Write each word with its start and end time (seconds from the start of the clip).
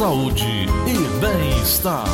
saúde 0.00 0.46
e 0.86 1.20
bem-estar. 1.20 2.08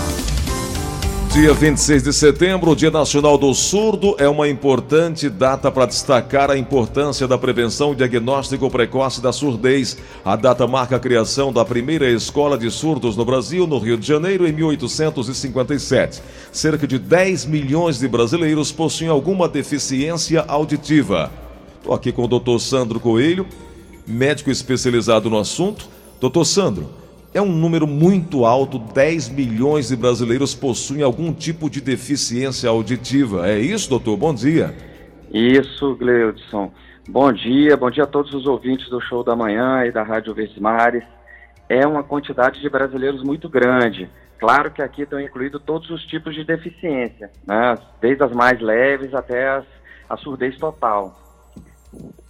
Dia 1.33 1.54
26 1.54 2.02
de 2.02 2.12
setembro, 2.12 2.74
Dia 2.74 2.90
Nacional 2.90 3.38
do 3.38 3.54
Surdo, 3.54 4.17
é 4.18 4.28
uma 4.28 4.49
importante 4.49 5.28
data 5.28 5.70
para 5.70 5.86
destacar 5.86 6.50
a 6.50 6.58
importância 6.58 7.28
da 7.28 7.38
prevenção 7.38 7.92
e 7.92 7.94
diagnóstico 7.94 8.68
precoce 8.68 9.22
da 9.22 9.30
surdez. 9.30 9.96
A 10.25 10.34
data 10.34 10.66
marca 10.66 10.96
a 10.96 10.98
criação 10.98 11.52
da 11.52 11.64
primeira 11.64 12.11
escola 12.11 12.58
de 12.58 12.68
surdos 12.72 13.16
no 13.16 13.25
Brasil, 13.25 13.68
no 13.68 13.79
Rio 13.79 13.96
de 13.96 14.04
Janeiro, 14.04 14.48
em 14.48 14.53
1857. 14.53 16.21
Cerca 16.50 16.89
de 16.89 16.98
10 16.98 17.44
milhões 17.44 18.00
de 18.00 18.08
brasileiros 18.08 18.72
possuem 18.72 19.11
alguma 19.11 19.48
deficiência 19.48 20.44
auditiva. 20.48 21.30
Estou 21.76 21.94
aqui 21.94 22.11
com 22.11 22.25
o 22.25 22.40
Dr. 22.40 22.58
Sandro 22.58 22.98
Coelho, 22.98 23.46
médico 24.04 24.50
especializado 24.50 25.30
no 25.30 25.39
assunto. 25.39 25.89
Doutor 26.18 26.44
Sandro, 26.46 27.05
é 27.36 27.43
um 27.43 27.53
número 27.53 27.86
muito 27.86 28.46
alto, 28.46 28.79
10 28.79 29.29
milhões 29.29 29.89
de 29.89 29.96
brasileiros 29.96 30.54
possuem 30.54 31.03
algum 31.03 31.35
tipo 31.35 31.68
de 31.68 31.82
deficiência 31.82 32.71
auditiva. 32.71 33.47
É 33.47 33.59
isso, 33.59 33.91
doutor? 33.91 34.17
Bom 34.17 34.33
dia. 34.33 34.75
Isso, 35.31 35.95
Gleudson. 35.97 36.73
Bom 37.07 37.30
dia, 37.30 37.77
bom 37.77 37.91
dia 37.91 38.05
a 38.05 38.07
todos 38.07 38.33
os 38.33 38.47
ouvintes 38.47 38.89
do 38.89 39.03
Show 39.03 39.23
da 39.23 39.37
Manhã 39.37 39.85
e 39.85 39.93
da 39.93 40.03
Rádio 40.03 40.35
Mares. 40.59 41.05
É 41.69 41.87
uma 41.87 42.03
quantidade 42.03 42.59
de 42.59 42.71
brasileiros 42.71 43.23
muito 43.23 43.51
grande. 43.51 44.09
Claro 44.39 44.71
que 44.71 44.80
aqui 44.80 45.03
estão 45.03 45.21
incluídos 45.21 45.61
todos 45.63 45.91
os 45.91 46.07
tipos 46.07 46.35
de 46.35 46.43
deficiência, 46.43 47.30
né? 47.47 47.77
desde 48.01 48.25
as 48.25 48.33
mais 48.33 48.59
leves 48.63 49.13
até 49.13 49.47
as, 49.47 49.65
a 50.09 50.16
surdez 50.16 50.57
total. 50.57 51.21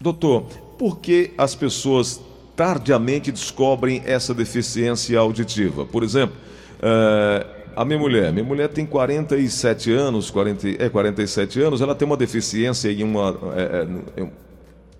Doutor, 0.01 0.47
por 0.77 0.99
que 0.99 1.33
as 1.39 1.55
pessoas 1.55 2.21
tardiamente 2.57 3.31
descobrem 3.31 4.03
essa 4.07 4.33
deficiência 4.33 5.19
auditiva. 5.19 5.85
Por 5.85 6.03
exemplo, 6.03 6.37
uh, 6.79 7.57
a 7.77 7.85
minha 7.85 7.99
mulher, 7.99 8.33
minha 8.33 8.45
mulher 8.45 8.69
tem 8.71 8.87
47 8.87 9.93
anos, 9.93 10.31
40, 10.31 10.83
é 10.83 10.89
47 10.89 11.61
anos, 11.61 11.83
ela 11.83 11.95
tem 11.95 12.07
uma 12.07 12.17
deficiência 12.17 12.91
em 12.91 13.05
uma 13.05 13.39
é, 13.55 14.23
é, 14.23 14.29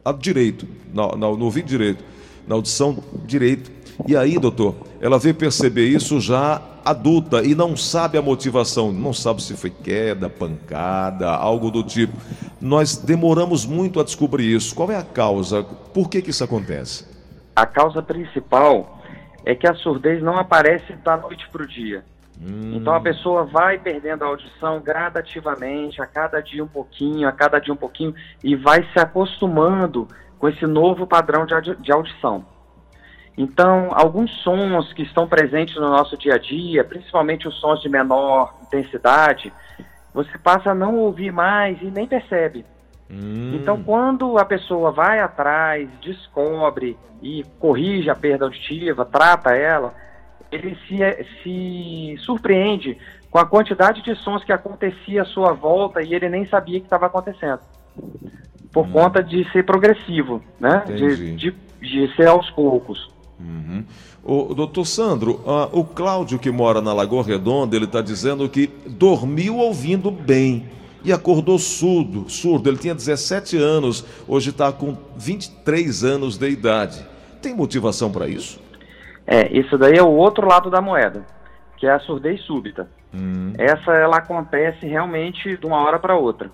a 0.05 0.13
direito, 0.13 0.69
no, 0.93 1.09
no, 1.17 1.37
no 1.39 1.45
ouvido 1.47 1.67
direito, 1.67 2.05
na 2.47 2.55
audição 2.55 3.03
direito. 3.25 3.73
E 4.07 4.15
aí, 4.15 4.39
doutor, 4.39 4.75
ela 5.01 5.19
veio 5.19 5.35
perceber 5.35 5.87
isso 5.87 6.21
já 6.21 6.61
adulta 6.85 7.43
e 7.43 7.55
não 7.55 7.75
sabe 7.75 8.19
a 8.19 8.23
motivação, 8.23 8.93
não 8.93 9.15
sabe 9.15 9.43
se 9.43 9.55
foi 9.55 9.71
queda, 9.71 10.29
pancada, 10.29 11.31
algo 11.31 11.71
do 11.71 11.83
tipo. 11.83 12.13
Nós 12.61 12.99
demoramos 12.99 13.65
muito 13.65 13.99
a 13.99 14.05
descobrir 14.05 14.55
isso. 14.55 14.75
Qual 14.75 14.91
é 14.91 14.97
a 14.97 15.03
causa? 15.03 15.63
Por 15.63 16.11
que, 16.11 16.21
que 16.21 16.29
isso 16.31 16.45
acontece? 16.45 17.16
A 17.57 17.65
causa 17.65 18.03
principal 18.03 19.01
é 19.45 19.55
que 19.55 19.67
a 19.67 19.75
surdez 19.75 20.23
não 20.23 20.37
aparece 20.37 20.93
da 20.97 21.17
noite 21.17 21.49
para 21.49 21.63
o 21.63 21.67
dia. 21.67 22.05
Hum. 22.39 22.75
Então 22.75 22.95
a 22.95 23.01
pessoa 23.01 23.45
vai 23.45 23.79
perdendo 23.79 24.23
a 24.23 24.27
audição 24.27 24.79
gradativamente, 24.81 26.03
a 26.03 26.07
cada 26.07 26.43
dia 26.43 26.63
um 26.63 26.69
pouquinho, 26.69 27.27
a 27.27 27.33
cada 27.33 27.59
dia 27.59 27.73
um 27.73 27.77
pouquinho, 27.77 28.15
e 28.45 28.55
vai 28.55 28.87
se 28.93 28.99
acostumando 28.99 30.07
com 30.39 30.49
esse 30.49 30.67
novo 30.67 31.07
padrão 31.07 31.47
de 31.47 31.91
audição. 31.91 32.45
Então, 33.39 33.89
alguns 33.93 34.31
sons 34.43 34.93
que 34.93 35.03
estão 35.03 35.27
presentes 35.27 35.77
no 35.77 35.89
nosso 35.89 36.17
dia 36.17 36.35
a 36.35 36.39
dia, 36.39 36.85
principalmente 36.85 37.47
os 37.47 37.59
sons 37.61 37.81
de 37.81 37.89
menor 37.89 38.55
intensidade, 38.63 39.53
você 40.13 40.39
passa 40.39 40.71
a 40.71 40.75
não 40.75 40.97
ouvir 40.97 41.31
mais 41.31 41.81
e 41.83 41.87
nem 41.87 42.07
percebe. 42.07 42.65
Hum. 43.11 43.55
Então, 43.55 43.83
quando 43.83 44.39
a 44.39 44.45
pessoa 44.45 44.91
vai 44.91 45.21
atrás, 45.21 45.89
descobre 46.03 46.97
e 47.23 47.45
corrige 47.59 48.11
a 48.11 48.15
perda 48.15 48.45
auditiva, 48.45 49.05
trata 49.05 49.55
ela, 49.55 49.95
ele 50.51 50.77
se, 50.87 50.97
se 51.43 52.17
surpreende 52.25 52.99
com 53.31 53.39
a 53.39 53.47
quantidade 53.47 54.03
de 54.03 54.15
sons 54.17 54.45
que 54.45 54.53
acontecia 54.53 55.23
à 55.23 55.25
sua 55.25 55.53
volta 55.53 56.03
e 56.03 56.15
ele 56.15 56.29
nem 56.29 56.47
sabia 56.47 56.81
que 56.81 56.87
estava 56.87 57.07
acontecendo. 57.07 57.61
Por 58.73 58.87
hum. 58.87 58.93
conta 58.93 59.23
de 59.23 59.51
ser 59.53 59.65
progressivo, 59.65 60.43
né? 60.61 60.85
De, 60.87 61.37
de, 61.37 61.55
de, 61.81 62.17
ser 62.17 62.27
aos 62.29 62.51
poucos. 62.51 63.11
Uhum. 63.39 63.85
O 64.25 64.55
doutor 64.55 64.85
Sandro, 64.85 65.41
uh, 65.45 65.79
o 65.79 65.85
Cláudio 65.85 66.39
que 66.39 66.51
mora 66.51 66.81
na 66.81 66.93
Lagoa 66.93 67.23
Redonda, 67.23 67.77
ele 67.77 67.85
está 67.85 68.01
dizendo 68.01 68.49
que 68.49 68.67
dormiu 68.87 69.59
ouvindo 69.59 70.11
bem 70.11 70.67
e 71.05 71.13
acordou 71.13 71.59
surdo, 71.59 72.29
surdo. 72.29 72.69
Ele 72.69 72.79
tinha 72.79 72.95
17 72.95 73.57
anos, 73.57 74.05
hoje 74.27 74.51
está 74.51 74.73
com 74.73 74.97
23 75.17 76.05
anos 76.05 76.37
de 76.37 76.49
idade. 76.49 77.07
Tem 77.41 77.55
motivação 77.55 78.11
para 78.11 78.29
isso? 78.29 78.61
É, 79.27 79.53
isso 79.57 79.77
daí 79.77 79.97
é 79.97 80.03
o 80.03 80.11
outro 80.11 80.47
lado 80.47 80.71
da 80.71 80.81
moeda, 80.81 81.25
que 81.77 81.87
é 81.87 81.91
a 81.91 81.99
surdez 82.01 82.41
súbita. 82.43 82.89
Hum. 83.15 83.53
Essa 83.59 83.93
ela 83.93 84.19
acontece 84.19 84.87
realmente 84.87 85.57
de 85.57 85.67
uma 85.67 85.83
hora 85.83 85.99
para 85.99 86.17
outra. 86.17 86.51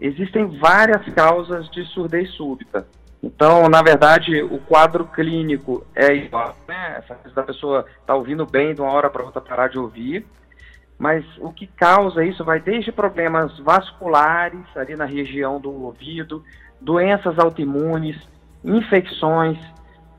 Existem 0.00 0.46
várias 0.58 1.04
causas 1.14 1.70
de 1.70 1.84
surdez 1.86 2.30
súbita. 2.30 2.86
Então, 3.22 3.68
na 3.68 3.82
verdade, 3.82 4.42
o 4.42 4.58
quadro 4.58 5.04
clínico 5.04 5.86
é 5.94 6.12
igual, 6.12 6.56
né? 6.66 6.96
Essa 6.98 7.14
coisa 7.14 7.36
da 7.36 7.42
pessoa 7.44 7.80
estar 7.80 7.96
tá 8.06 8.14
ouvindo 8.16 8.44
bem 8.44 8.74
de 8.74 8.80
uma 8.80 8.92
hora 8.92 9.08
para 9.08 9.22
outra 9.22 9.40
parar 9.40 9.68
de 9.68 9.78
ouvir 9.78 10.26
mas 11.02 11.24
o 11.38 11.52
que 11.52 11.66
causa 11.66 12.24
isso 12.24 12.44
vai 12.44 12.60
desde 12.60 12.92
problemas 12.92 13.58
vasculares, 13.58 14.64
ali 14.76 14.94
na 14.94 15.04
região 15.04 15.60
do 15.60 15.68
ouvido, 15.82 16.44
doenças 16.80 17.40
autoimunes, 17.40 18.16
infecções. 18.64 19.58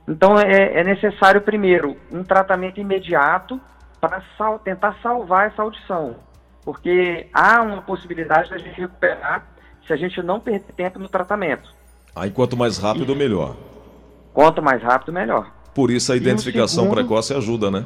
Então 0.06 0.38
é, 0.38 0.82
é 0.82 0.84
necessário, 0.84 1.40
primeiro, 1.40 1.96
um 2.12 2.22
tratamento 2.22 2.82
imediato 2.82 3.62
para 4.02 4.22
sal 4.38 4.60
tentar 4.60 4.98
salvar 5.02 5.48
essa 5.48 5.62
audição, 5.62 6.18
porque 6.66 7.28
há 7.34 7.62
uma 7.62 7.82
possibilidade 7.82 8.50
da 8.50 8.58
gente 8.58 8.82
recuperar 8.82 9.48
se 9.88 9.94
a 9.94 9.96
gente 9.96 10.22
não 10.22 10.42
perder 10.42 10.74
tempo 10.74 11.00
no 11.00 11.08
tratamento. 11.08 11.74
Aí 12.14 12.30
quanto 12.30 12.58
mais 12.58 12.78
rápido, 12.78 13.14
e, 13.14 13.16
melhor. 13.16 13.56
Quanto 14.34 14.62
mais 14.62 14.84
rápido, 14.84 15.14
melhor. 15.14 15.50
Por 15.74 15.90
isso 15.90 16.12
a 16.12 16.18
identificação 16.18 16.84
segundo, 16.84 16.98
precoce 16.98 17.34
ajuda, 17.34 17.72
né? 17.72 17.86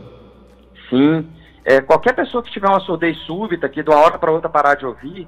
Sim. 0.90 1.28
É, 1.64 1.82
qualquer 1.82 2.14
pessoa 2.14 2.42
que 2.44 2.52
tiver 2.52 2.68
uma 2.68 2.80
surdez 2.80 3.18
súbita, 3.20 3.68
que 3.68 3.84
de 3.84 3.90
uma 3.90 4.00
hora 4.00 4.18
para 4.18 4.32
outra 4.32 4.50
parar 4.50 4.76
de 4.76 4.86
ouvir, 4.86 5.28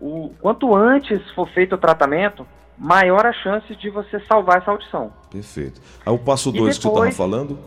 o, 0.00 0.32
quanto 0.40 0.74
antes 0.74 1.20
for 1.30 1.48
feito 1.48 1.74
o 1.74 1.78
tratamento, 1.78 2.46
maior 2.76 3.24
a 3.24 3.32
chance 3.32 3.74
de 3.74 3.90
você 3.90 4.20
salvar 4.20 4.58
essa 4.58 4.70
audição. 4.70 5.12
Perfeito. 5.30 5.80
Aí 6.04 6.12
o 6.12 6.18
passo 6.18 6.52
2 6.52 6.76
que 6.76 6.82
você 6.82 6.88
estava 6.88 7.12
falando? 7.12 7.58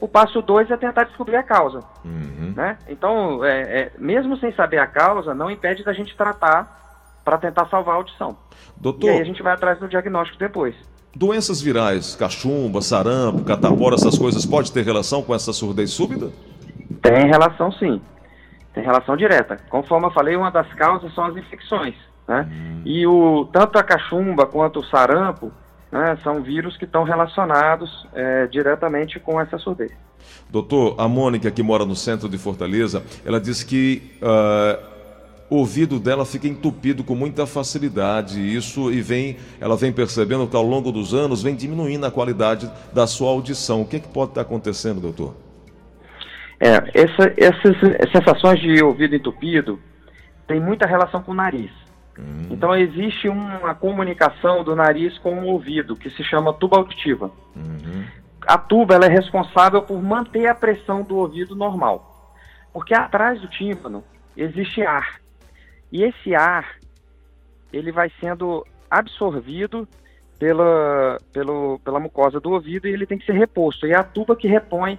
O 0.00 0.08
passo 0.08 0.42
2 0.42 0.70
é 0.70 0.76
tentar 0.76 1.04
descobrir 1.04 1.36
a 1.36 1.42
causa. 1.42 1.80
Uhum. 2.04 2.52
Né? 2.54 2.76
Então, 2.88 3.44
é, 3.44 3.60
é, 3.60 3.92
mesmo 3.98 4.36
sem 4.36 4.52
saber 4.52 4.78
a 4.78 4.86
causa, 4.86 5.34
não 5.34 5.50
impede 5.50 5.82
da 5.82 5.92
gente 5.92 6.14
tratar 6.16 6.82
para 7.24 7.38
tentar 7.38 7.66
salvar 7.68 7.94
a 7.94 7.98
audição. 7.98 8.36
Doutor, 8.76 9.06
e 9.06 9.10
aí 9.10 9.20
a 9.20 9.24
gente 9.24 9.42
vai 9.42 9.54
atrás 9.54 9.78
do 9.78 9.88
diagnóstico 9.88 10.38
depois. 10.38 10.74
Doenças 11.16 11.62
virais, 11.62 12.16
cachumba, 12.16 12.82
sarampo, 12.82 13.44
catapora, 13.44 13.94
essas 13.94 14.18
coisas, 14.18 14.44
pode 14.44 14.72
ter 14.72 14.84
relação 14.84 15.22
com 15.22 15.34
essa 15.34 15.52
surdez 15.52 15.90
súbita? 15.90 16.30
Tem 17.04 17.26
relação 17.26 17.70
sim, 17.70 18.00
tem 18.72 18.82
relação 18.82 19.14
direta. 19.14 19.58
Conforme 19.68 20.06
eu 20.06 20.10
falei, 20.10 20.36
uma 20.36 20.50
das 20.50 20.72
causas 20.72 21.14
são 21.14 21.26
as 21.26 21.36
infecções, 21.36 21.94
né? 22.26 22.48
Hum. 22.50 22.80
E 22.82 23.06
o, 23.06 23.44
tanto 23.52 23.78
a 23.78 23.82
cachumba 23.82 24.46
quanto 24.46 24.80
o 24.80 24.84
sarampo 24.86 25.52
né, 25.92 26.16
são 26.24 26.42
vírus 26.42 26.78
que 26.78 26.86
estão 26.86 27.04
relacionados 27.04 28.08
é, 28.14 28.46
diretamente 28.46 29.20
com 29.20 29.38
essa 29.38 29.58
surdez. 29.58 29.92
Doutor, 30.48 30.94
a 30.96 31.06
Mônica, 31.06 31.50
que 31.50 31.62
mora 31.62 31.84
no 31.84 31.94
centro 31.94 32.26
de 32.26 32.38
Fortaleza, 32.38 33.04
ela 33.22 33.38
disse 33.38 33.66
que 33.66 34.18
uh, 34.22 34.82
o 35.50 35.56
ouvido 35.56 36.00
dela 36.00 36.24
fica 36.24 36.48
entupido 36.48 37.04
com 37.04 37.14
muita 37.14 37.44
facilidade. 37.44 38.40
Isso 38.40 38.90
e 38.90 39.02
vem, 39.02 39.36
ela 39.60 39.76
vem 39.76 39.92
percebendo 39.92 40.46
que 40.46 40.56
ao 40.56 40.64
longo 40.64 40.90
dos 40.90 41.12
anos 41.12 41.42
vem 41.42 41.54
diminuindo 41.54 42.06
a 42.06 42.10
qualidade 42.10 42.70
da 42.94 43.06
sua 43.06 43.28
audição. 43.28 43.82
O 43.82 43.84
que, 43.84 43.96
é 43.96 44.00
que 44.00 44.08
pode 44.08 44.30
estar 44.30 44.40
acontecendo, 44.40 45.02
doutor? 45.02 45.43
É, 46.64 47.02
essa, 47.02 47.34
essas 47.36 47.76
sensações 48.10 48.58
de 48.58 48.82
ouvido 48.82 49.14
entupido 49.14 49.78
tem 50.46 50.58
muita 50.58 50.86
relação 50.86 51.22
com 51.22 51.32
o 51.32 51.34
nariz. 51.34 51.70
Hum. 52.18 52.48
Então 52.50 52.74
existe 52.74 53.28
uma 53.28 53.74
comunicação 53.74 54.64
do 54.64 54.74
nariz 54.74 55.18
com 55.18 55.40
o 55.40 55.46
ouvido 55.48 55.94
que 55.94 56.08
se 56.08 56.24
chama 56.24 56.54
tuba 56.54 56.78
auditiva. 56.78 57.30
Uhum. 57.54 58.06
A 58.46 58.56
tuba 58.56 58.94
ela 58.94 59.04
é 59.04 59.10
responsável 59.10 59.82
por 59.82 60.02
manter 60.02 60.46
a 60.46 60.54
pressão 60.54 61.02
do 61.02 61.16
ouvido 61.16 61.54
normal, 61.54 62.34
porque 62.72 62.94
atrás 62.94 63.42
do 63.42 63.48
tímpano 63.48 64.02
existe 64.34 64.80
ar 64.80 65.20
e 65.92 66.02
esse 66.02 66.34
ar 66.34 66.76
ele 67.70 67.92
vai 67.92 68.10
sendo 68.18 68.66
absorvido 68.90 69.86
pela, 70.38 71.18
pelo, 71.30 71.78
pela 71.84 72.00
mucosa 72.00 72.40
do 72.40 72.52
ouvido 72.52 72.88
e 72.88 72.92
ele 72.92 73.04
tem 73.04 73.18
que 73.18 73.26
ser 73.26 73.34
reposto. 73.34 73.86
E 73.86 73.92
é 73.92 73.96
a 73.96 74.02
tuba 74.02 74.34
que 74.34 74.48
repõe 74.48 74.98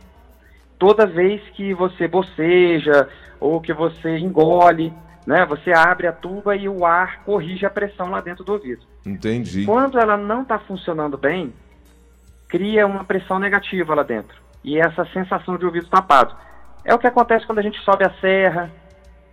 toda 0.77 1.05
vez 1.05 1.41
que 1.53 1.73
você 1.73 2.07
boceja 2.07 3.07
ou 3.39 3.61
que 3.61 3.73
você 3.73 4.17
engole, 4.17 4.93
né, 5.25 5.45
você 5.45 5.71
abre 5.71 6.07
a 6.07 6.11
tuba 6.11 6.55
e 6.55 6.69
o 6.69 6.85
ar 6.85 7.23
corrige 7.23 7.65
a 7.65 7.69
pressão 7.69 8.09
lá 8.09 8.21
dentro 8.21 8.43
do 8.43 8.53
ouvido. 8.53 8.85
Entendi. 9.05 9.65
Quando 9.65 9.99
ela 9.99 10.15
não 10.17 10.43
está 10.43 10.59
funcionando 10.59 11.17
bem, 11.17 11.53
cria 12.47 12.85
uma 12.85 13.03
pressão 13.03 13.39
negativa 13.39 13.95
lá 13.95 14.03
dentro. 14.03 14.43
e 14.63 14.79
essa 14.79 15.05
sensação 15.13 15.57
de 15.57 15.65
ouvido 15.65 15.87
tapado. 15.87 16.35
É 16.83 16.93
o 16.93 16.97
que 16.97 17.05
acontece 17.05 17.45
quando 17.45 17.59
a 17.59 17.61
gente 17.61 17.79
sobe 17.81 18.03
a 18.03 18.09
serra, 18.19 18.71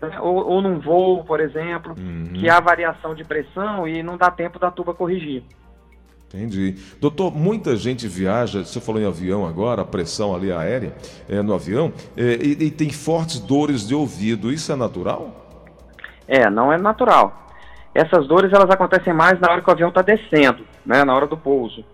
né, 0.01 0.21
ou, 0.21 0.47
ou 0.47 0.61
num 0.61 0.79
voo, 0.79 1.25
por 1.25 1.41
exemplo, 1.41 1.95
uhum. 1.99 2.33
que 2.35 2.51
há 2.51 2.61
variação 2.61 3.15
de 3.15 3.25
pressão 3.25 3.89
e 3.89 4.03
não 4.03 4.19
dá 4.19 4.31
tempo 4.31 4.59
da 4.59 4.71
tuba 4.71 4.93
corrigir. 4.93 5.43
Entendi. 6.35 6.77
Doutor, 6.99 7.35
muita 7.35 7.77
gente 7.77 8.09
viaja, 8.09 8.65
você 8.65 8.81
falou 8.81 9.01
em 9.01 9.07
avião 9.07 9.47
agora, 9.47 9.83
a 9.83 9.85
pressão 9.85 10.35
ali 10.35 10.51
aérea 10.51 10.95
é, 11.29 11.43
no 11.43 11.53
avião, 11.53 11.93
é, 12.17 12.39
e, 12.43 12.67
e, 12.67 12.71
tem 12.71 12.91
fortes 12.91 13.39
dores 13.39 13.87
de 13.87 13.95
ouvido. 13.95 14.51
Isso 14.51 14.73
é 14.73 14.77
natural? 14.77 15.47
É, 16.27 16.49
não 16.49 16.73
é 16.73 16.79
natural. 16.79 17.51
Essas 17.95 18.27
dores 18.27 18.51
elas 18.51 18.71
acontecem 18.71 19.13
mais 19.13 19.39
na 19.39 19.51
hora 19.51 19.61
que 19.61 19.69
o 19.69 19.73
avião 19.73 19.91
está 19.91 20.01
descendo, 20.01 20.65
né, 20.87 21.05
na 21.05 21.15
hora 21.15 21.27
do 21.27 21.37
pouso. 21.37 21.85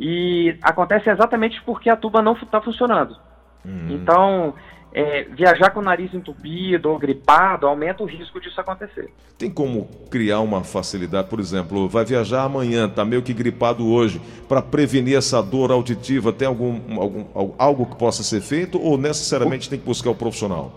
E 0.00 0.56
acontece 0.62 1.10
exatamente 1.10 1.60
porque 1.62 1.90
a 1.90 1.96
tuba 1.96 2.22
não 2.22 2.32
está 2.32 2.60
funcionando. 2.60 3.14
Uhum. 3.62 3.88
Então, 3.90 4.54
é, 4.96 5.24
viajar 5.24 5.68
com 5.72 5.80
o 5.80 5.82
nariz 5.82 6.14
entupido 6.14 6.90
ou 6.90 6.98
gripado 6.98 7.66
aumenta 7.66 8.02
o 8.02 8.06
risco 8.06 8.40
disso 8.40 8.58
acontecer. 8.58 9.12
Tem 9.36 9.50
como 9.50 9.86
criar 10.10 10.40
uma 10.40 10.64
facilidade, 10.64 11.28
por 11.28 11.38
exemplo, 11.38 11.86
vai 11.86 12.02
viajar 12.02 12.44
amanhã, 12.44 12.86
está 12.86 13.04
meio 13.04 13.20
que 13.20 13.34
gripado 13.34 13.86
hoje, 13.86 14.18
para 14.48 14.62
prevenir 14.62 15.18
essa 15.18 15.42
dor 15.42 15.70
auditiva, 15.70 16.32
tem 16.32 16.48
algum, 16.48 16.80
algum, 16.98 17.52
algo 17.58 17.84
que 17.84 17.96
possa 17.96 18.22
ser 18.22 18.40
feito 18.40 18.80
ou 18.80 18.96
necessariamente 18.96 19.66
o, 19.66 19.70
tem 19.70 19.78
que 19.78 19.84
buscar 19.84 20.08
o 20.08 20.14
profissional? 20.14 20.72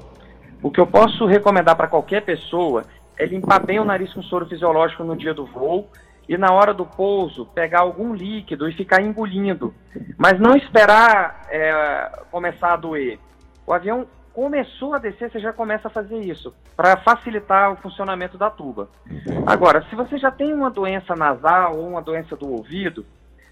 O 0.61 0.69
que 0.69 0.81
eu 0.81 0.87
posso 0.87 1.25
recomendar 1.25 1.77
para 1.77 1.87
qualquer 1.87 2.25
pessoa 2.25 2.83
é 3.17 3.25
limpar 3.25 3.65
bem 3.65 3.79
o 3.79 3.85
nariz 3.85 4.13
com 4.13 4.21
soro 4.21 4.45
fisiológico 4.45 5.01
no 5.01 5.15
dia 5.15 5.33
do 5.33 5.45
voo 5.45 5.87
e 6.27 6.37
na 6.37 6.51
hora 6.51 6.73
do 6.73 6.85
pouso 6.85 7.45
pegar 7.55 7.79
algum 7.79 8.13
líquido 8.13 8.67
e 8.67 8.73
ficar 8.73 9.01
engolindo, 9.01 9.73
mas 10.17 10.37
não 10.37 10.57
esperar 10.57 11.47
é, 11.49 12.11
começar 12.29 12.73
a 12.73 12.75
doer 12.75 13.17
o 13.69 13.73
avião 13.73 14.07
começou 14.33 14.95
a 14.95 14.97
descer, 14.97 15.29
você 15.29 15.39
já 15.39 15.53
começa 15.53 15.89
a 15.89 15.91
fazer 15.91 16.17
isso, 16.17 16.55
para 16.75 16.97
facilitar 16.97 17.71
o 17.71 17.75
funcionamento 17.75 18.35
da 18.35 18.49
tuba. 18.49 18.89
Agora, 19.45 19.85
se 19.87 19.95
você 19.95 20.17
já 20.17 20.31
tem 20.31 20.51
uma 20.51 20.71
doença 20.71 21.15
nasal 21.15 21.77
ou 21.77 21.87
uma 21.87 22.01
doença 22.01 22.35
do 22.35 22.49
ouvido, 22.51 23.05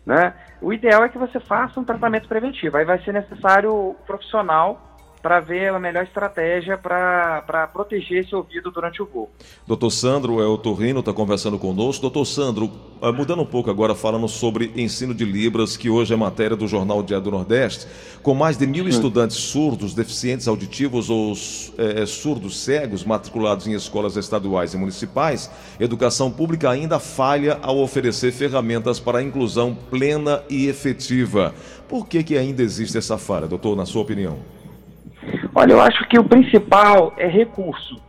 né, 0.04 0.34
o 0.60 0.74
ideal 0.74 1.04
é 1.04 1.10
que 1.10 1.20
você 1.20 1.40
faça 1.40 1.80
um 1.80 1.84
tratamento 1.84 2.28
preventivo. 2.28 2.78
Aí 2.78 2.86
vai 2.86 2.98
ser 3.04 3.14
necessário 3.14 3.96
profissional 4.08 4.87
para 5.28 5.42
ver 5.42 5.74
a 5.74 5.78
melhor 5.78 6.06
estratégia 6.06 6.78
para 6.78 7.70
proteger 7.74 8.24
esse 8.24 8.34
ouvido 8.34 8.72
durante 8.72 9.02
o 9.02 9.06
voo. 9.06 9.30
Doutor 9.68 9.92
Sandro 9.92 10.42
é 10.42 10.46
o 10.46 10.58
Torrino, 10.58 11.02
está 11.02 11.12
conversando 11.12 11.60
conosco. 11.60 12.02
Doutor 12.04 12.24
Sandro, 12.24 12.72
ah, 13.02 13.12
mudando 13.12 13.42
um 13.42 13.46
pouco 13.46 13.70
agora, 13.70 13.94
falando 13.94 14.26
sobre 14.30 14.72
ensino 14.78 15.14
de 15.14 15.26
Libras, 15.26 15.76
que 15.76 15.90
hoje 15.90 16.14
é 16.14 16.16
matéria 16.16 16.56
do 16.56 16.66
Jornal 16.66 17.04
Diário 17.04 17.26
do 17.26 17.32
Nordeste, 17.32 17.88
com 18.24 18.34
mais 18.34 18.58
de 18.58 18.66
mil 18.66 18.86
Sim. 18.86 18.90
estudantes 18.92 19.36
surdos, 19.36 19.94
deficientes 19.94 20.48
auditivos 20.48 21.10
ou 21.10 21.34
é, 21.78 22.06
surdos 22.06 22.64
cegos 22.64 23.04
matriculados 23.04 23.68
em 23.68 23.74
escolas 23.74 24.16
estaduais 24.16 24.74
e 24.74 24.78
municipais, 24.78 25.52
educação 25.78 26.32
pública 26.32 26.70
ainda 26.70 27.00
falha 27.00 27.60
ao 27.62 27.80
oferecer 27.80 28.32
ferramentas 28.32 28.98
para 28.98 29.18
a 29.18 29.24
inclusão 29.24 29.78
plena 29.90 30.42
e 30.50 30.68
efetiva. 30.68 31.54
Por 31.90 32.08
que, 32.08 32.24
que 32.24 32.38
ainda 32.38 32.64
existe 32.64 32.98
essa 32.98 33.18
falha, 33.18 33.46
doutor, 33.46 33.76
na 33.76 33.86
sua 33.86 34.04
opinião? 34.04 34.57
Olha, 35.60 35.74
eu 35.74 35.82
acho 35.82 36.08
que 36.08 36.20
o 36.20 36.24
principal 36.24 37.16
é 37.18 37.26
recurso. 37.26 38.00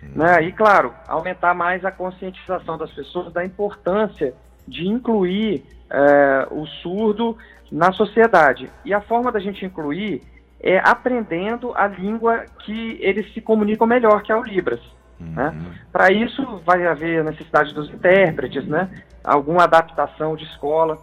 Né? 0.00 0.44
E, 0.44 0.52
claro, 0.52 0.94
aumentar 1.06 1.52
mais 1.52 1.84
a 1.84 1.90
conscientização 1.90 2.78
das 2.78 2.90
pessoas 2.90 3.30
da 3.30 3.44
importância 3.44 4.32
de 4.66 4.88
incluir 4.88 5.62
é, 5.90 6.48
o 6.50 6.64
surdo 6.64 7.36
na 7.70 7.92
sociedade. 7.92 8.70
E 8.82 8.94
a 8.94 9.02
forma 9.02 9.30
da 9.30 9.38
gente 9.38 9.62
incluir 9.62 10.22
é 10.58 10.78
aprendendo 10.78 11.70
a 11.76 11.86
língua 11.86 12.46
que 12.60 12.96
eles 13.02 13.30
se 13.34 13.42
comunicam 13.42 13.86
melhor, 13.86 14.22
que 14.22 14.32
é 14.32 14.36
o 14.36 14.42
Libras. 14.42 14.80
Né? 15.20 15.48
Uhum. 15.48 15.52
Né? 15.52 15.78
Para 15.92 16.10
isso, 16.10 16.62
vai 16.64 16.86
haver 16.86 17.22
necessidade 17.22 17.74
dos 17.74 17.90
intérpretes, 17.90 18.66
né? 18.66 18.88
alguma 19.22 19.64
adaptação 19.64 20.34
de 20.34 20.44
escola. 20.44 20.98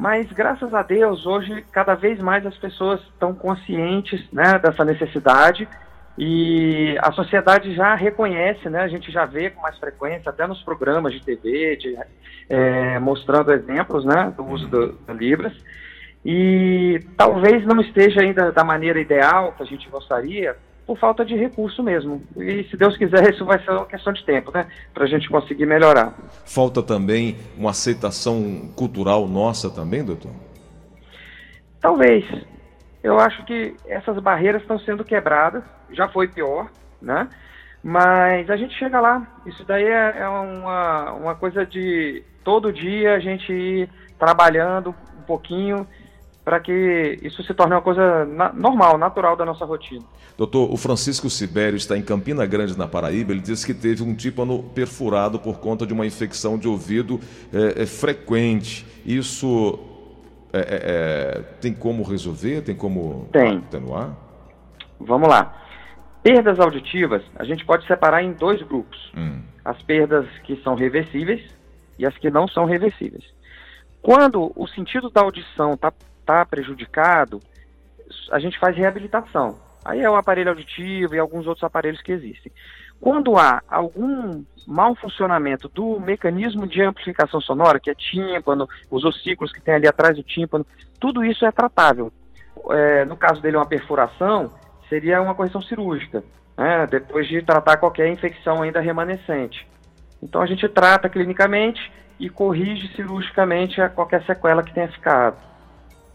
Mas 0.00 0.32
graças 0.32 0.72
a 0.72 0.82
Deus, 0.82 1.26
hoje 1.26 1.62
cada 1.70 1.94
vez 1.94 2.18
mais 2.20 2.46
as 2.46 2.56
pessoas 2.56 3.02
estão 3.02 3.34
conscientes 3.34 4.26
né, 4.32 4.58
dessa 4.58 4.82
necessidade 4.82 5.68
e 6.16 6.96
a 7.02 7.12
sociedade 7.12 7.74
já 7.74 7.94
reconhece, 7.94 8.70
né, 8.70 8.80
a 8.80 8.88
gente 8.88 9.12
já 9.12 9.26
vê 9.26 9.50
com 9.50 9.60
mais 9.60 9.76
frequência, 9.78 10.30
até 10.30 10.46
nos 10.46 10.62
programas 10.62 11.12
de 11.12 11.22
TV, 11.22 11.76
de, 11.76 11.98
é, 12.48 12.98
mostrando 12.98 13.52
exemplos 13.52 14.02
né, 14.06 14.32
do 14.34 14.42
uso 14.46 14.66
do, 14.68 14.92
do 14.92 15.12
Libras. 15.12 15.52
E 16.24 16.98
talvez 17.18 17.62
não 17.66 17.78
esteja 17.82 18.22
ainda 18.22 18.50
da 18.50 18.64
maneira 18.64 18.98
ideal 18.98 19.52
que 19.52 19.62
a 19.62 19.66
gente 19.66 19.86
gostaria, 19.90 20.56
por 20.90 20.98
falta 20.98 21.24
de 21.24 21.36
recurso 21.36 21.84
mesmo. 21.84 22.20
E 22.36 22.64
se 22.64 22.76
Deus 22.76 22.96
quiser, 22.96 23.30
isso 23.32 23.44
vai 23.44 23.62
ser 23.62 23.70
uma 23.70 23.86
questão 23.86 24.12
de 24.12 24.24
tempo, 24.24 24.50
né? 24.52 24.66
Para 24.92 25.04
a 25.04 25.06
gente 25.06 25.28
conseguir 25.28 25.64
melhorar. 25.64 26.12
Falta 26.44 26.82
também 26.82 27.36
uma 27.56 27.70
aceitação 27.70 28.72
cultural 28.74 29.28
nossa 29.28 29.70
também, 29.70 30.04
doutor? 30.04 30.32
Talvez. 31.80 32.24
Eu 33.04 33.20
acho 33.20 33.44
que 33.44 33.76
essas 33.86 34.18
barreiras 34.18 34.62
estão 34.62 34.80
sendo 34.80 35.04
quebradas. 35.04 35.62
Já 35.92 36.08
foi 36.08 36.26
pior, 36.26 36.68
né? 37.00 37.28
Mas 37.84 38.50
a 38.50 38.56
gente 38.56 38.76
chega 38.76 39.00
lá. 39.00 39.24
Isso 39.46 39.64
daí 39.64 39.84
é, 39.84 40.16
é 40.18 40.28
uma, 40.28 41.12
uma 41.12 41.34
coisa 41.36 41.64
de 41.64 42.24
todo 42.42 42.72
dia 42.72 43.14
a 43.14 43.20
gente 43.20 43.52
ir 43.52 43.88
trabalhando 44.18 44.92
um 45.16 45.22
pouquinho 45.22 45.86
para 46.44 46.58
que 46.58 47.18
isso 47.22 47.42
se 47.42 47.52
torne 47.54 47.74
uma 47.74 47.82
coisa 47.82 48.24
na, 48.24 48.52
normal, 48.52 48.96
natural 48.96 49.36
da 49.36 49.44
nossa 49.44 49.64
rotina. 49.64 50.04
Doutor, 50.36 50.72
o 50.72 50.76
Francisco 50.76 51.28
Sibério 51.28 51.76
está 51.76 51.96
em 51.96 52.02
Campina 52.02 52.46
Grande, 52.46 52.76
na 52.76 52.88
Paraíba. 52.88 53.32
Ele 53.32 53.40
disse 53.40 53.66
que 53.66 53.74
teve 53.74 54.02
um 54.02 54.14
tímpano 54.14 54.62
perfurado 54.62 55.38
por 55.38 55.58
conta 55.58 55.86
de 55.86 55.92
uma 55.92 56.06
infecção 56.06 56.58
de 56.58 56.66
ouvido 56.66 57.20
é, 57.52 57.82
é 57.82 57.86
frequente. 57.86 58.86
Isso 59.04 59.78
é, 60.52 60.58
é, 60.58 60.62
é, 60.62 61.42
tem 61.60 61.74
como 61.74 62.02
resolver? 62.02 62.62
Tem 62.62 62.74
como 62.74 63.28
tem. 63.32 63.58
atenuar? 63.58 64.16
Vamos 64.98 65.28
lá. 65.28 65.56
Perdas 66.22 66.58
auditivas, 66.58 67.22
a 67.36 67.44
gente 67.44 67.64
pode 67.64 67.86
separar 67.86 68.22
em 68.22 68.32
dois 68.32 68.60
grupos. 68.62 69.12
Hum. 69.16 69.42
As 69.64 69.80
perdas 69.82 70.26
que 70.44 70.56
são 70.62 70.74
reversíveis 70.74 71.42
e 71.98 72.06
as 72.06 72.16
que 72.18 72.30
não 72.30 72.48
são 72.48 72.64
reversíveis. 72.64 73.24
Quando 74.02 74.52
o 74.56 74.66
sentido 74.68 75.10
da 75.10 75.20
audição 75.20 75.74
está 75.74 75.92
está 76.30 76.46
prejudicado, 76.46 77.40
a 78.30 78.38
gente 78.38 78.58
faz 78.58 78.76
reabilitação. 78.76 79.58
Aí 79.84 80.00
é 80.00 80.10
o 80.10 80.14
aparelho 80.14 80.50
auditivo 80.50 81.14
e 81.14 81.18
alguns 81.18 81.46
outros 81.46 81.64
aparelhos 81.64 82.00
que 82.02 82.12
existem. 82.12 82.52
Quando 83.00 83.36
há 83.36 83.62
algum 83.66 84.44
mau 84.66 84.94
funcionamento 84.94 85.68
do 85.68 85.98
mecanismo 85.98 86.66
de 86.66 86.82
amplificação 86.82 87.40
sonora, 87.40 87.80
que 87.80 87.90
é 87.90 87.94
tímpano, 87.94 88.68
os 88.90 89.04
ossículos 89.04 89.52
que 89.52 89.60
tem 89.60 89.74
ali 89.74 89.88
atrás 89.88 90.16
do 90.16 90.22
tímpano, 90.22 90.66
tudo 91.00 91.24
isso 91.24 91.44
é 91.46 91.50
tratável. 91.50 92.12
É, 92.70 93.04
no 93.06 93.16
caso 93.16 93.40
dele, 93.40 93.56
uma 93.56 93.66
perfuração 93.66 94.52
seria 94.88 95.22
uma 95.22 95.34
correção 95.34 95.62
cirúrgica, 95.62 96.22
né, 96.58 96.86
depois 96.86 97.26
de 97.26 97.40
tratar 97.42 97.78
qualquer 97.78 98.08
infecção 98.08 98.62
ainda 98.62 98.80
remanescente. 98.80 99.66
Então 100.22 100.42
a 100.42 100.46
gente 100.46 100.68
trata 100.68 101.08
clinicamente 101.08 101.90
e 102.18 102.28
corrige 102.28 102.94
cirurgicamente 102.94 103.76
qualquer 103.94 104.22
sequela 104.26 104.62
que 104.62 104.74
tenha 104.74 104.88
ficado. 104.88 105.49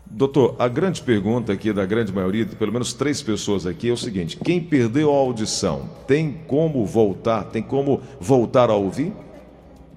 Doutor, 0.06 0.56
a 0.60 0.68
grande 0.68 1.02
pergunta 1.02 1.52
aqui 1.52 1.74
da 1.74 1.86
grande 1.86 2.14
maioria, 2.14 2.46
de 2.46 2.56
pelo 2.56 2.72
menos 2.72 2.94
três 2.94 3.22
pessoas 3.22 3.66
aqui, 3.66 3.90
é 3.90 3.94
o 3.94 3.98
seguinte: 3.98 4.38
quem 4.38 4.62
perdeu 4.62 5.12
a 5.12 5.18
audição 5.18 5.90
tem 6.08 6.32
como 6.48 6.86
voltar? 6.86 7.46
Tem 7.46 7.62
como 7.62 8.02
voltar 8.20 8.70
a 8.70 8.76
ouvir? 8.76 9.14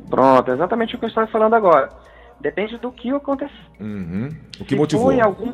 Pronto, 0.08 0.50
exatamente 0.50 0.96
o 0.96 0.98
que 0.98 1.04
eu 1.04 1.08
estava 1.08 1.26
falando 1.26 1.54
agora. 1.54 1.90
Depende 2.40 2.78
do 2.78 2.90
que 2.90 3.10
aconteceu. 3.10 3.56
Uhum. 3.78 4.28
O 4.60 4.64
que 4.64 4.70
se 4.70 4.76
motivou? 4.76 5.06
Foi 5.06 5.20
algum, 5.20 5.52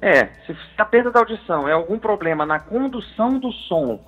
é, 0.00 0.26
se 0.46 0.56
a 0.76 0.84
perda 0.84 1.10
da 1.10 1.20
audição 1.20 1.68
é 1.68 1.72
algum 1.72 1.98
problema 1.98 2.44
na 2.44 2.58
condução 2.58 3.38
do 3.38 3.52
som 3.52 4.00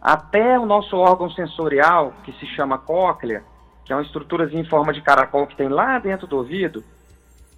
até 0.00 0.58
o 0.58 0.66
nosso 0.66 0.96
órgão 0.96 1.30
sensorial, 1.30 2.12
que 2.24 2.32
se 2.32 2.46
chama 2.46 2.76
cóclea, 2.76 3.42
que 3.84 3.92
é 3.92 3.96
uma 3.96 4.02
estrutura 4.02 4.48
em 4.52 4.64
forma 4.64 4.92
de 4.92 5.00
caracol 5.00 5.46
que 5.46 5.56
tem 5.56 5.68
lá 5.68 5.98
dentro 5.98 6.26
do 6.26 6.36
ouvido, 6.36 6.84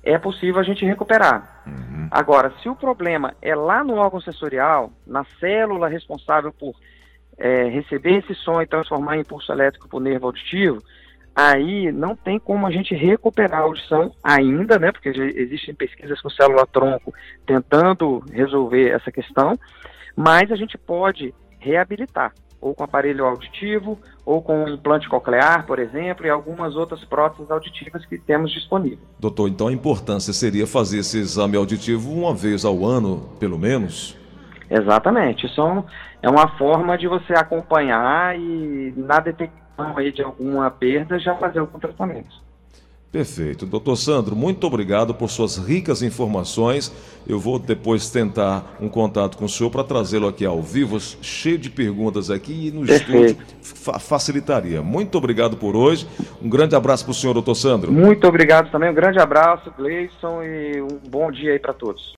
é 0.07 0.17
possível 0.17 0.61
a 0.61 0.63
gente 0.63 0.85
recuperar. 0.87 1.63
Uhum. 1.67 2.09
Agora, 2.11 2.53
se 2.63 2.69
o 2.69 2.77
problema 2.77 3.35
é 3.43 3.55
lá 3.55 3.83
no 3.83 3.97
órgão 3.97 4.21
sensorial, 4.21 4.93
na 5.05 5.25
célula 5.41 5.89
responsável 5.89 6.53
por 6.53 6.75
é, 7.37 7.65
receber 7.65 8.19
esse 8.19 8.35
som 8.37 8.63
e 8.63 8.67
transformar 8.67 9.17
em 9.17 9.21
impulso 9.21 9.53
elétrico 9.53 9.89
para 9.89 9.97
o 9.97 10.01
nervo 10.01 10.27
auditivo, 10.27 10.81
aí 11.35 11.91
não 11.91 12.15
tem 12.15 12.39
como 12.39 12.67
a 12.67 12.71
gente 12.71 12.95
recuperar 12.95 13.61
a 13.61 13.65
audição 13.65 14.13
ainda, 14.23 14.79
né? 14.79 14.93
Porque 14.93 15.09
existem 15.09 15.75
pesquisas 15.75 16.21
com 16.21 16.31
célula-tronco 16.31 17.13
tentando 17.45 18.25
resolver 18.33 18.91
essa 18.91 19.11
questão, 19.11 19.59
mas 20.17 20.53
a 20.53 20.57
gente 20.57 20.79
pode 20.79 21.35
reabilitar. 21.59 22.33
Ou 22.61 22.75
com 22.75 22.85
aparelho 22.85 23.25
auditivo, 23.25 23.99
ou 24.25 24.43
com 24.43 24.69
implante 24.69 25.09
coclear, 25.09 25.67
por 25.67 25.79
exemplo, 25.79 26.27
e 26.27 26.31
algumas 26.31 26.75
outras 26.75 27.05
próteses 27.05 27.51
auditivas 27.51 28.05
que 28.05 28.19
temos 28.19 28.51
disponível. 28.51 29.05
Doutor, 29.19 29.49
então 29.49 29.69
a 29.69 29.73
importância 29.73 30.33
seria 30.33 30.67
fazer 30.67 30.99
esse 30.99 31.19
exame 31.19 31.57
auditivo 31.57 32.13
uma 32.13 32.35
vez 32.35 32.65
ao 32.65 32.85
ano, 32.85 33.29
pelo 33.39 33.59
menos? 33.59 34.17
Exatamente. 34.71 35.47
Isso 35.47 35.61
é 36.23 36.29
uma 36.29 36.49
forma 36.57 36.99
de 36.99 37.07
você 37.07 37.35
acompanhar 37.35 38.39
e 38.39 38.93
na 38.97 39.21
detecção 39.21 39.97
aí 39.97 40.11
de 40.11 40.23
alguma 40.23 40.71
perda 40.71 41.19
já 41.19 41.35
fazer 41.37 41.61
o 41.61 41.67
tratamento. 41.67 42.46
Perfeito. 43.11 43.65
Doutor 43.65 43.97
Sandro, 43.97 44.37
muito 44.37 44.67
obrigado 44.67 45.15
por 45.15 45.31
suas 45.31 45.57
ricas 45.57 46.03
informações. 46.03 46.93
Eu 47.27 47.39
vou 47.39 47.59
depois 47.59 48.11
tentar 48.11 48.77
um 48.81 48.89
contato 48.89 49.39
com 49.39 49.47
o 49.47 49.49
senhor 49.49 49.71
para 49.71 49.83
trazê-lo 49.83 50.29
aqui 50.29 50.45
ao 50.45 50.61
vivo, 50.61 50.99
cheio 51.23 51.57
de 51.57 51.71
perguntas 51.71 52.31
aqui 52.31 52.69
e 52.69 52.71
no 52.71 52.85
Perfeito. 52.85 53.41
estúdio 53.41 53.47
fa 53.63 53.99
facilitaria. 53.99 54.83
Muito 54.83 55.17
obrigado 55.17 55.57
por 55.57 55.75
hoje. 55.75 56.07
Um 56.43 56.49
grande 56.49 56.77
abraço 56.77 57.05
para 57.05 57.13
o 57.13 57.15
senhor, 57.15 57.33
doutor 57.33 57.55
Sandro. 57.55 57.91
Muito 57.91 58.27
obrigado 58.27 58.71
também. 58.71 58.91
Um 58.91 58.95
grande 58.95 59.19
abraço, 59.19 59.73
Gleison, 59.77 60.43
e 60.43 60.83
um 60.83 60.99
bom 61.09 61.31
dia 61.31 61.53
aí 61.53 61.59
para 61.59 61.73
todos. 61.73 62.15